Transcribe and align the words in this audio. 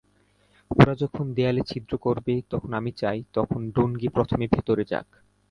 ওরা 0.71 0.93
যখন 0.95 1.25
দেয়ালে 1.33 1.61
ছিদ্র 1.69 1.93
করবে, 1.97 2.33
তখন 2.51 2.71
আমি 2.73 2.91
চাই 3.01 3.19
তখন 3.33 3.59
ডোনাগি 3.75 4.09
প্রথমে 4.09 4.45
ভেতরে 4.53 4.83
যাক। 4.91 5.07